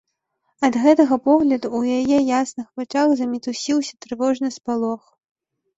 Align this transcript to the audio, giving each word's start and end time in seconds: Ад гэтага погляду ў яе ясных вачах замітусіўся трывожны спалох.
Ад 0.67 0.73
гэтага 0.85 1.17
погляду 1.29 1.67
ў 1.71 1.99
яе 1.99 2.19
ясных 2.39 2.67
вачах 2.83 3.07
замітусіўся 3.21 3.93
трывожны 4.07 4.47
спалох. 4.59 5.01